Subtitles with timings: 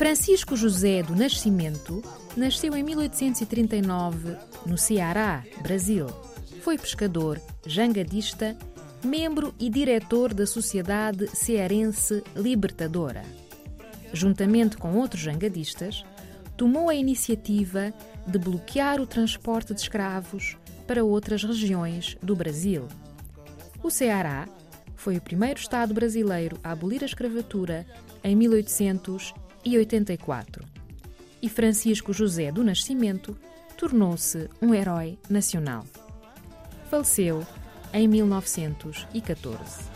[0.00, 2.02] Francisco José do Nascimento
[2.34, 6.06] nasceu em 1839 no Ceará, Brasil.
[6.62, 8.56] Foi pescador, jangadista,
[9.04, 13.22] membro e diretor da Sociedade Cearense Libertadora.
[14.10, 16.02] Juntamente com outros jangadistas,
[16.56, 17.92] tomou a iniciativa
[18.26, 20.56] de bloquear o transporte de escravos
[20.86, 22.88] para outras regiões do Brasil.
[23.82, 24.48] O Ceará
[24.96, 27.86] foi o primeiro Estado brasileiro a abolir a escravatura
[28.24, 28.34] em
[29.64, 30.64] 1884.
[31.42, 33.36] E Francisco José do Nascimento
[33.76, 35.84] tornou-se um herói nacional.
[36.90, 37.46] Faleceu
[37.92, 39.90] em 1914.